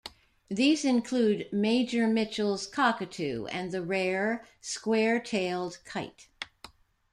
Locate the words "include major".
0.83-2.07